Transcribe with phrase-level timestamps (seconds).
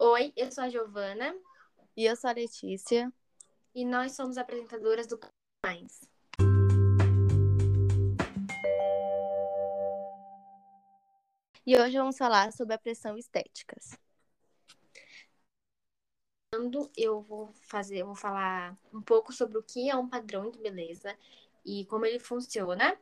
[0.00, 1.36] Oi, eu sou a Giovana.
[1.96, 3.12] E eu sou a Letícia.
[3.74, 5.18] E nós somos apresentadoras do
[5.60, 6.08] Mais.
[11.66, 13.98] E hoje vamos falar sobre a pressão estéticas.
[16.96, 20.60] Eu vou fazer, eu vou falar um pouco sobre o que é um padrão de
[20.60, 21.18] beleza
[21.64, 22.96] e como ele funciona.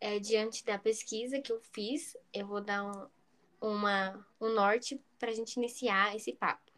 [0.00, 3.10] É, diante da pesquisa que eu fiz, eu vou dar um,
[3.60, 6.70] uma, um norte para a gente iniciar esse papo.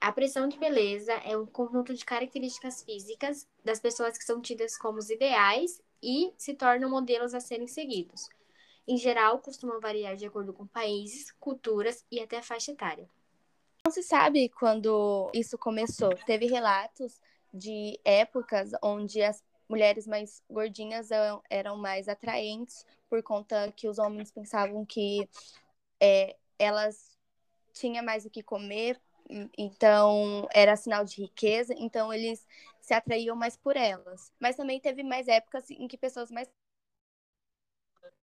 [0.00, 4.76] A pressão de beleza é um conjunto de características físicas das pessoas que são tidas
[4.76, 8.28] como os ideais e se tornam modelos a serem seguidos.
[8.86, 13.08] Em geral, costumam variar de acordo com países, culturas e até faixa etária.
[13.84, 16.14] Não se sabe quando isso começou.
[16.26, 17.20] Teve relatos
[17.52, 21.08] de épocas onde as mulheres mais gordinhas
[21.50, 25.28] eram mais atraentes por conta que os homens pensavam que
[26.00, 27.16] é, elas
[27.72, 29.00] tinham mais o que comer,
[29.56, 32.46] então era sinal de riqueza, então eles
[32.80, 34.32] se atraíam mais por elas.
[34.40, 36.48] Mas também teve mais épocas em que pessoas mais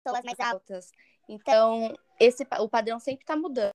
[0.02, 0.90] pessoas mais altas.
[1.28, 3.72] Então, esse o padrão sempre está mudando.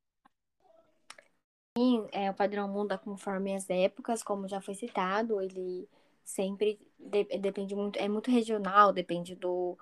[1.78, 5.90] Sim, é, o padrão muda conforme as épocas, como já foi citado, ele
[6.24, 9.78] sempre de, depende muito, é muito regional, depende do,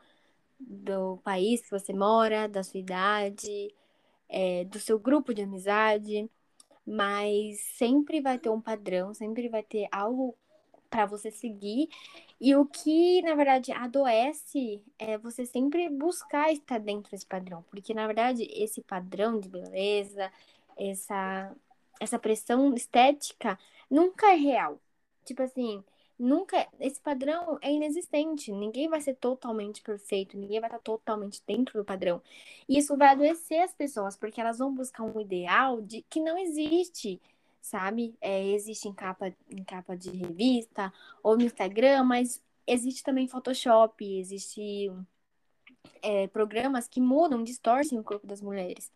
[0.60, 3.74] do país que você mora, da sua idade,
[4.32, 6.30] é, do seu grupo de amizade,
[6.88, 10.36] mas sempre vai ter um padrão, sempre vai ter algo
[10.90, 11.90] para você seguir.
[12.40, 17.94] E o que, na verdade, adoece é você sempre buscar estar dentro desse padrão, porque,
[17.94, 20.32] na verdade, esse padrão de beleza,
[20.78, 21.56] essa,
[22.00, 24.80] essa pressão estética nunca é real.
[25.26, 25.84] Tipo assim,
[26.22, 28.52] nunca esse padrão é inexistente.
[28.52, 32.22] Ninguém vai ser totalmente perfeito, ninguém vai estar totalmente dentro do padrão.
[32.70, 36.38] E isso vai adoecer as pessoas, porque elas vão buscar um ideal de que não
[36.38, 37.20] existe,
[37.62, 38.16] sabe?
[38.22, 44.06] É, existe em capa, em capa de revista ou no Instagram, mas existe também Photoshop,
[44.20, 44.92] existe
[46.04, 48.92] é, programas que mudam, distorcem o corpo das mulheres.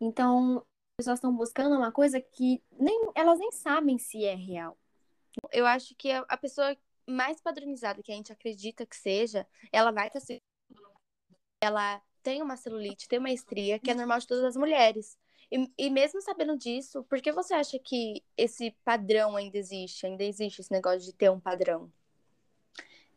[0.00, 4.76] Então, as pessoas estão buscando uma coisa que nem elas nem sabem se é real
[5.52, 10.08] eu acho que a pessoa mais padronizada que a gente acredita que seja, ela vai
[10.08, 10.26] estar tá
[11.60, 15.18] ela tem uma celulite, tem uma estria, que é normal de todas as mulheres.
[15.50, 20.06] E, e, mesmo sabendo disso, por que você acha que esse padrão ainda existe?
[20.06, 21.92] Ainda existe esse negócio de ter um padrão?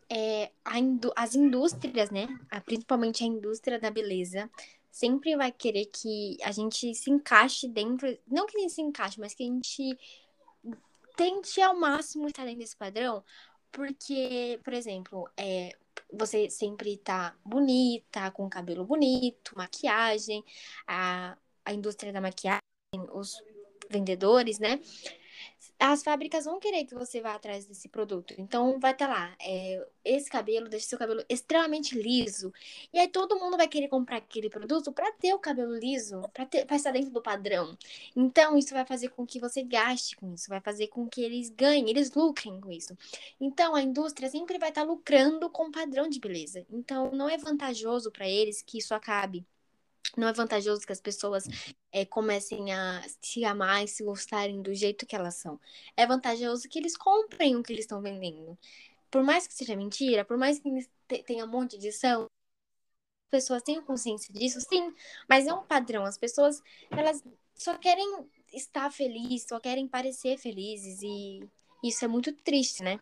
[0.09, 2.27] É, indú as indústrias, né?
[2.65, 4.49] Principalmente a indústria da beleza,
[4.91, 8.17] sempre vai querer que a gente se encaixe dentro.
[8.27, 9.97] Não que a gente se encaixe, mas que a gente
[11.17, 13.23] tente ao máximo estar dentro desse padrão,
[13.71, 15.71] porque, por exemplo, é,
[16.13, 20.43] você sempre tá bonita, com cabelo bonito, maquiagem,
[20.87, 21.35] a,
[21.65, 22.61] a indústria da maquiagem,
[23.11, 23.41] os
[23.89, 24.79] vendedores, né?
[25.79, 28.33] As fábricas vão querer que você vá atrás desse produto.
[28.37, 32.51] Então, vai estar tá lá, é, esse cabelo deixa seu cabelo extremamente liso.
[32.91, 36.75] E aí todo mundo vai querer comprar aquele produto para ter o cabelo liso, para
[36.75, 37.77] estar dentro do padrão.
[38.15, 41.49] Então, isso vai fazer com que você gaste com isso, vai fazer com que eles
[41.49, 42.97] ganhem, eles lucrem com isso.
[43.39, 46.65] Então, a indústria sempre vai estar tá lucrando com o padrão de beleza.
[46.71, 49.45] Então, não é vantajoso para eles que isso acabe.
[50.15, 51.45] Não é vantajoso que as pessoas
[51.91, 55.59] é, comecem a se amar e se gostarem do jeito que elas são.
[55.95, 58.57] É vantajoso que eles comprem o que eles estão vendendo.
[59.11, 60.69] Por mais que seja mentira, por mais que
[61.23, 62.23] tenha um monte de edição,
[63.25, 64.93] as pessoas tenham consciência disso, sim,
[65.27, 66.05] mas é um padrão.
[66.05, 67.23] As pessoas, elas
[67.55, 71.47] só querem estar felizes, só querem parecer felizes e
[71.83, 72.99] isso é muito triste, né?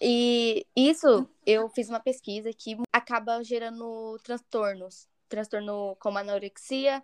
[0.00, 7.02] E isso eu fiz uma pesquisa que acaba gerando transtornos transtorno como anorexia,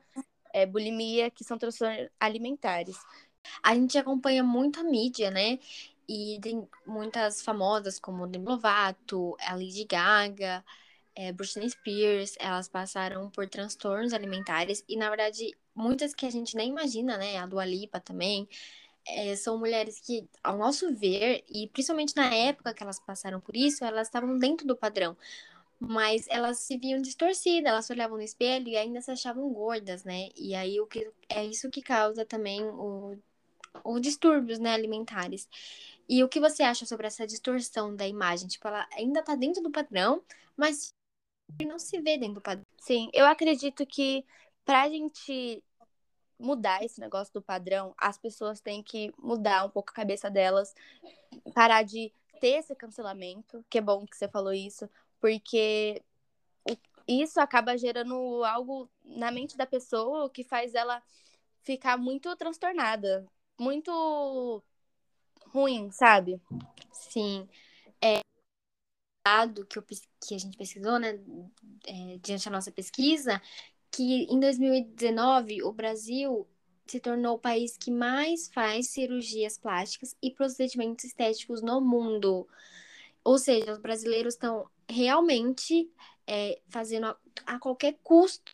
[0.53, 2.98] é, bulimia, que são transtornos alimentares.
[3.62, 5.59] A gente acompanha muito a mídia, né?
[6.09, 10.64] E tem muitas famosas como Demi Lovato, a Lady Gaga,
[11.14, 16.56] é, Britney Spears, elas passaram por transtornos alimentares e, na verdade, muitas que a gente
[16.56, 17.38] nem imagina, né?
[17.38, 18.48] A Dua Lipa também,
[19.06, 23.56] é, são mulheres que, ao nosso ver, e principalmente na época que elas passaram por
[23.56, 25.17] isso, elas estavam dentro do padrão
[25.78, 30.28] mas elas se viam distorcidas, elas olhavam no espelho e ainda se achavam gordas, né?
[30.37, 33.19] E aí o que é isso que causa também o,
[33.84, 35.49] o distúrbios, né, alimentares.
[36.08, 38.49] E o que você acha sobre essa distorção da imagem?
[38.49, 40.23] Tipo, ela ainda tá dentro do padrão,
[40.56, 40.88] mas
[41.64, 42.64] não se vê dentro do padrão.
[42.78, 44.25] Sim, eu acredito que
[44.64, 45.62] pra gente
[46.38, 50.75] mudar esse negócio do padrão, as pessoas têm que mudar um pouco a cabeça delas,
[51.55, 54.88] parar de ter esse cancelamento, que é bom que você falou isso,
[55.20, 56.02] porque
[57.06, 61.02] isso acaba gerando algo na mente da pessoa que faz ela
[61.62, 63.26] ficar muito transtornada.
[63.58, 64.62] muito
[65.48, 66.40] ruim, sabe?
[66.92, 67.48] Sim.
[68.02, 68.20] É
[69.24, 71.18] dado que, eu, que a gente pesquisou, né,
[71.86, 73.40] é, diante da nossa pesquisa,
[73.90, 76.46] que em 2019 o Brasil
[76.86, 82.46] se tornou o país que mais faz cirurgias plásticas e procedimentos estéticos no mundo.
[83.24, 85.91] Ou seja, os brasileiros estão realmente
[86.27, 88.53] é, fazendo a, a, qualquer custo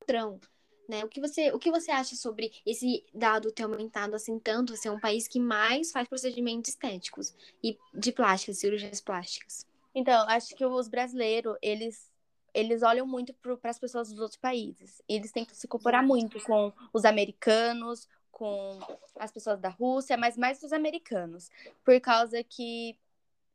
[0.00, 0.40] padrão.
[0.88, 1.04] Né?
[1.04, 4.90] O, que você, o que você acha sobre esse dado ter aumentado assim tanto, ser
[4.90, 9.66] um país que mais faz procedimentos estéticos e de plásticas, cirurgias plásticas?
[9.94, 12.10] Então, acho que os brasileiros, eles
[12.52, 15.00] eles olham muito para as pessoas dos outros países.
[15.08, 18.78] Eles tentam se comparar muito com os americanos, com
[19.16, 21.48] as pessoas da Rússia, mas mais os americanos,
[21.84, 22.98] por causa que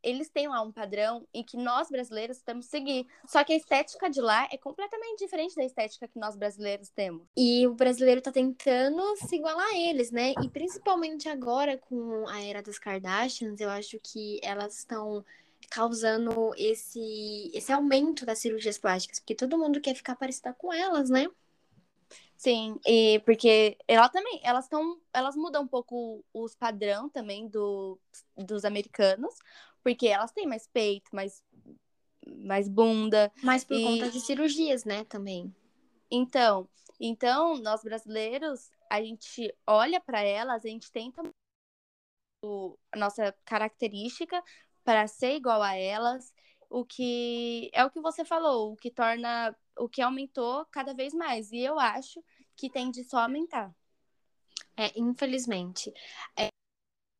[0.06, 3.08] eles têm lá um padrão em que nós brasileiros temos que seguir.
[3.26, 7.24] Só que a estética de lá é completamente diferente da estética que nós brasileiros temos.
[7.36, 10.34] E o brasileiro tá tentando se igualar a eles, né?
[10.44, 15.26] E principalmente agora com a era das Kardashians, eu acho que elas estão
[15.70, 21.10] causando esse, esse aumento das cirurgias plásticas, porque todo mundo quer ficar parecida com elas,
[21.10, 21.28] né?
[22.38, 28.00] Sim, e porque ela também, elas estão, elas mudam um pouco os padrão também do,
[28.38, 29.36] dos americanos,
[29.84, 31.42] porque elas têm mais peito, mais,
[32.28, 33.32] mais bunda.
[33.42, 33.84] Mas por e...
[33.84, 35.56] conta de cirurgias, né, também.
[36.12, 36.68] Então,
[37.00, 41.22] então, nós brasileiros, a gente olha para elas, a gente tenta
[42.92, 44.42] a nossa característica
[44.84, 46.34] para ser igual a elas,
[46.70, 51.14] o que é o que você falou, o que torna, o que aumentou cada vez
[51.14, 51.52] mais.
[51.52, 52.24] E eu acho
[52.56, 53.74] que tende só a aumentar.
[54.78, 55.94] É, infelizmente.
[56.38, 56.50] É,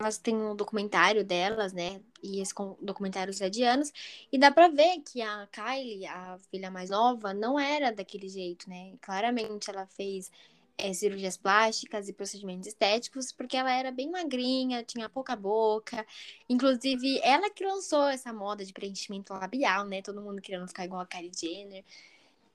[0.00, 2.02] elas têm um documentário delas, né?
[2.22, 3.92] E esse documentário é de anos.
[4.30, 8.68] E dá pra ver que a Kylie, a filha mais nova, não era daquele jeito,
[8.68, 8.94] né?
[9.00, 10.30] Claramente ela fez
[10.78, 16.06] é, cirurgias plásticas e procedimentos estéticos, porque ela era bem magrinha, tinha pouca boca.
[16.48, 20.02] Inclusive, ela que lançou essa moda de preenchimento labial, né?
[20.02, 21.84] Todo mundo querendo ficar igual a Kylie Jenner.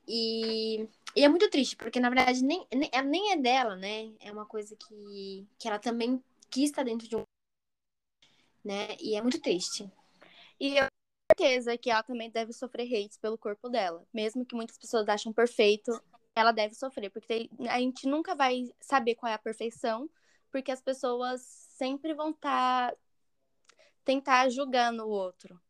[0.06, 4.12] E, e é muito triste, porque na verdade nem, nem, nem é dela, né?
[4.20, 7.24] É uma coisa que, que ela também quis estar dentro de um
[8.64, 8.96] né?
[9.00, 9.90] E é muito triste.
[10.60, 10.86] E eu
[11.36, 14.06] tenho certeza que ela também deve sofrer hates pelo corpo dela.
[14.12, 15.92] Mesmo que muitas pessoas acham perfeito,
[16.34, 17.10] ela deve sofrer.
[17.10, 20.08] Porque a gente nunca vai saber qual é a perfeição,
[20.50, 22.96] porque as pessoas sempre vão estar tá,
[24.04, 25.60] tentar julgando o outro.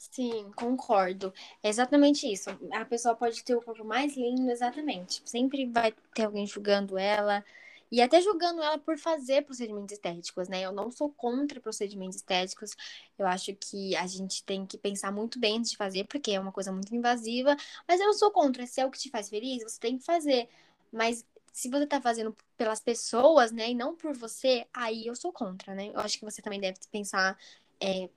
[0.00, 1.32] Sim, concordo.
[1.62, 2.48] É exatamente isso.
[2.72, 5.22] A pessoa pode ter o corpo mais lindo, exatamente.
[5.26, 7.44] Sempre vai ter alguém julgando ela,
[7.92, 10.62] e até julgando ela por fazer procedimentos estéticos, né?
[10.62, 12.70] Eu não sou contra procedimentos estéticos.
[13.18, 16.40] Eu acho que a gente tem que pensar muito bem antes de fazer, porque é
[16.40, 17.54] uma coisa muito invasiva.
[17.86, 18.66] Mas eu não sou contra.
[18.66, 20.48] Se é o que te faz feliz, você tem que fazer.
[20.90, 25.32] Mas se você tá fazendo pelas pessoas, né, e não por você, aí eu sou
[25.32, 25.88] contra, né?
[25.88, 27.36] Eu acho que você também deve pensar
[27.80, 28.08] é,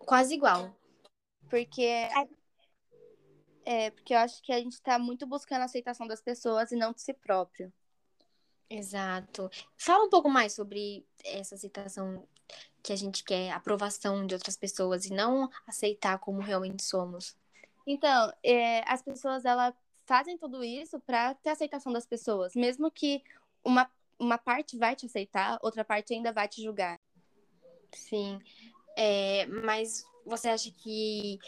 [0.00, 0.74] quase igual.
[1.48, 2.10] Porque é,
[3.64, 6.76] é, porque eu acho que a gente tá muito buscando a aceitação das pessoas e
[6.76, 7.72] não de si próprio.
[8.70, 9.50] Exato.
[9.76, 12.26] Fala um pouco mais sobre essa aceitação
[12.82, 17.36] que a gente quer, aprovação de outras pessoas e não aceitar como realmente somos.
[17.86, 19.74] Então, é, as pessoas elas
[20.06, 23.22] fazem tudo isso para ter aceitação das pessoas, mesmo que
[23.62, 26.98] uma, uma parte vai te aceitar, outra parte ainda vai te julgar.
[27.92, 28.38] Sim.
[28.96, 31.38] É, mas você acha que,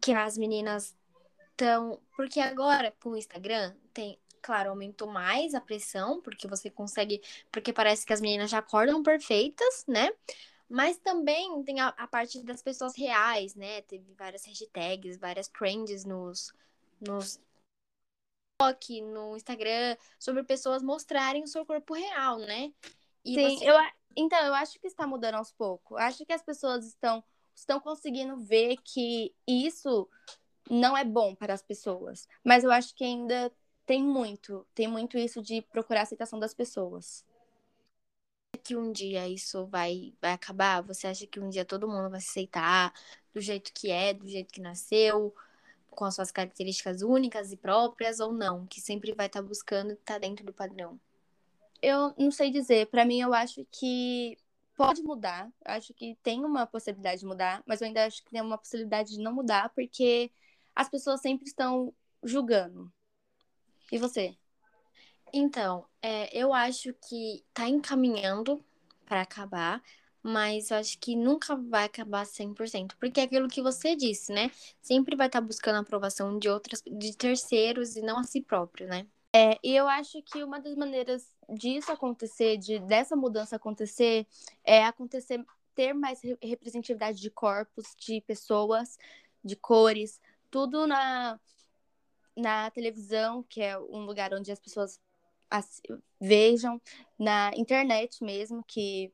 [0.00, 0.96] que as meninas
[1.50, 2.00] estão.
[2.16, 7.22] Porque agora, com o Instagram, tem claro, aumentou mais a pressão, porque você consegue.
[7.50, 10.10] Porque parece que as meninas já acordam perfeitas, né?
[10.68, 13.82] Mas também tem a, a parte das pessoas reais, né?
[13.82, 16.52] Teve várias hashtags, várias trends nos,
[17.00, 17.40] nos
[19.12, 22.72] no Instagram sobre pessoas mostrarem o seu corpo real, né?
[23.24, 23.70] E Sim, você...
[23.70, 23.76] eu,
[24.16, 25.98] então eu acho que está mudando aos poucos.
[25.98, 27.22] Acho que as pessoas estão
[27.54, 30.08] estão conseguindo ver que isso
[30.70, 32.28] não é bom para as pessoas.
[32.44, 33.52] Mas eu acho que ainda
[33.86, 37.24] tem muito, tem muito isso de procurar a aceitação das pessoas.
[38.62, 40.82] Que um dia isso vai, vai acabar?
[40.82, 42.92] Você acha que um dia todo mundo vai se aceitar
[43.34, 45.34] do jeito que é, do jeito que nasceu,
[45.90, 48.66] com as suas características únicas e próprias ou não?
[48.66, 50.98] Que sempre vai estar tá buscando estar tá dentro do padrão?
[51.82, 52.86] Eu não sei dizer.
[52.86, 54.38] Para mim, eu acho que
[54.86, 55.46] pode mudar.
[55.64, 58.58] Eu acho que tem uma possibilidade de mudar, mas eu ainda acho que tem uma
[58.58, 60.30] possibilidade de não mudar, porque
[60.74, 62.92] as pessoas sempre estão julgando.
[63.90, 64.36] E você?
[65.32, 68.62] Então, é, eu acho que tá encaminhando
[69.06, 69.82] para acabar,
[70.22, 74.50] mas eu acho que nunca vai acabar 100%, porque é aquilo que você disse, né?
[74.80, 78.40] Sempre vai estar tá buscando a aprovação de outras, de terceiros e não a si
[78.42, 79.06] próprio, né?
[79.34, 84.26] É, e eu acho que uma das maneiras disso acontecer, de dessa mudança acontecer,
[84.64, 85.44] é acontecer
[85.74, 88.98] ter mais representatividade de corpos, de pessoas,
[89.44, 90.20] de cores,
[90.50, 91.38] tudo na
[92.34, 94.98] na televisão, que é um lugar onde as pessoas
[96.18, 96.80] vejam,
[97.18, 99.12] na internet mesmo, que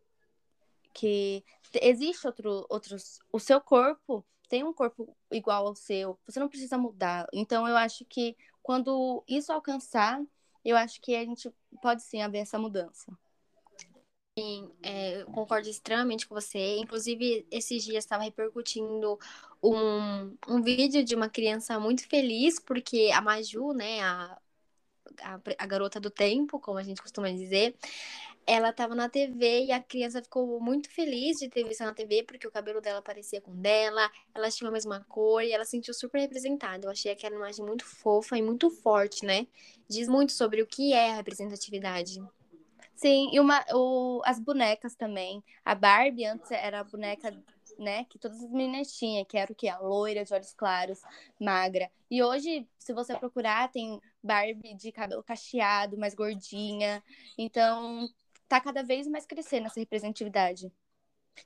[0.94, 1.44] que
[1.80, 3.20] existe outro, outros.
[3.32, 7.26] O seu corpo tem um corpo igual ao seu, você não precisa mudar.
[7.32, 10.20] Então, eu acho que quando isso alcançar,
[10.68, 13.16] eu acho que a gente pode sim haver essa mudança.
[14.38, 16.76] Sim, é, eu concordo extremamente com você.
[16.78, 19.18] Inclusive, esses dias estava repercutindo
[19.60, 24.38] um, um vídeo de uma criança muito feliz, porque a Maju, né, a,
[25.22, 27.74] a, a garota do tempo, como a gente costuma dizer,
[28.48, 32.22] ela estava na TV e a criança ficou muito feliz de ter visto na TV,
[32.22, 35.72] porque o cabelo dela parecia com dela, elas tinham a mesma cor e ela se
[35.72, 36.86] sentiu super representada.
[36.86, 39.46] Eu achei aquela imagem muito fofa e muito forte, né?
[39.86, 42.18] Diz muito sobre o que é a representatividade.
[42.94, 45.44] Sim, e uma, o, as bonecas também.
[45.62, 47.30] A Barbie antes era a boneca,
[47.78, 49.68] né, que todas as meninas tinham, que era o quê?
[49.68, 51.02] A loira, de olhos claros,
[51.38, 51.90] magra.
[52.10, 57.04] E hoje, se você procurar, tem Barbie de cabelo cacheado, mais gordinha.
[57.36, 58.08] Então,
[58.48, 60.72] tá cada vez mais crescendo essa representatividade.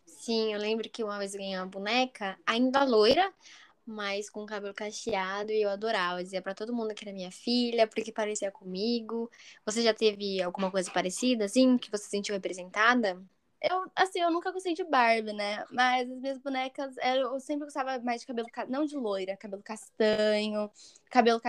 [0.06, 3.32] Sim, eu lembro que uma vez eu ganhei uma boneca, ainda loira,
[3.86, 6.20] mas com cabelo cacheado, e eu adorava.
[6.20, 9.30] Eu dizia pra todo mundo que era minha filha, porque parecia comigo.
[9.66, 13.20] Você já teve alguma coisa parecida, assim, que você se sentiu representada?
[13.62, 15.64] Eu, assim, eu nunca gostei de Barbie, né?
[15.70, 20.68] Mas as minhas bonecas, eu sempre gostava mais de cabelo, não de loira, cabelo castanho,
[21.08, 21.40] cabelo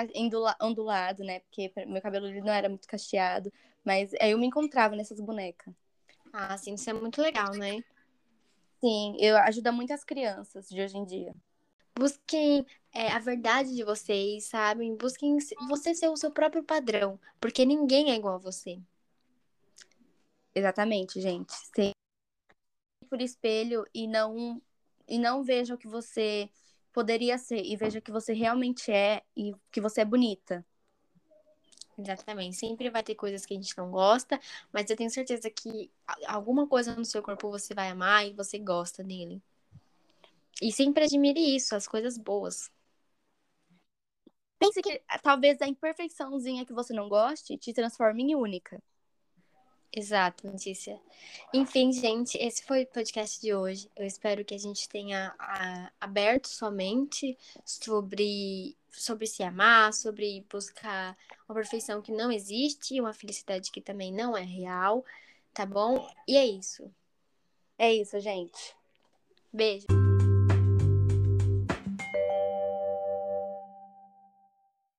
[0.62, 1.40] ondulado, né?
[1.40, 3.52] Porque meu cabelo não era muito cacheado.
[3.84, 5.74] Mas aí eu me encontrava nessas bonecas.
[6.32, 7.84] Ah, sim, isso é muito legal, né?
[8.80, 11.34] Sim, eu ajuda muito as crianças de hoje em dia.
[11.98, 14.96] Busquem é, a verdade de vocês, sabem?
[14.96, 18.80] Busquem você ser o seu próprio padrão, porque ninguém é igual a você.
[20.56, 21.54] Exatamente, gente.
[21.76, 21.92] Ser
[23.14, 24.60] por espelho e não
[25.08, 26.50] e não veja o que você
[26.92, 30.66] poderia ser e veja que você realmente é e que você é bonita.
[31.96, 32.56] Exatamente.
[32.56, 34.40] Sempre vai ter coisas que a gente não gosta,
[34.72, 35.92] mas eu tenho certeza que
[36.26, 39.40] alguma coisa no seu corpo você vai amar e você gosta dele.
[40.60, 42.72] E sempre admire isso, as coisas boas.
[44.58, 48.82] Pense que talvez a imperfeiçãozinha que você não goste te transforme em única.
[49.96, 51.00] Exato, Letícia.
[51.54, 53.92] Enfim, gente, esse foi o podcast de hoje.
[53.96, 60.44] Eu espero que a gente tenha a, aberto sua mente sobre, sobre se amar, sobre
[60.52, 61.16] buscar
[61.48, 65.06] uma perfeição que não existe, uma felicidade que também não é real,
[65.54, 66.10] tá bom?
[66.28, 66.92] E é isso.
[67.78, 68.76] É isso, gente.
[69.52, 70.03] Beijo.